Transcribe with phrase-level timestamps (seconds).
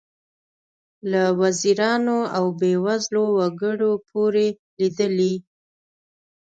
[1.11, 4.47] له وزیرانو او بې وزلو وګړو پورې
[4.79, 5.35] لیدلي.